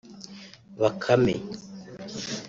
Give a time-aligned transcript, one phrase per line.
[0.79, 1.35] ‘Bakame’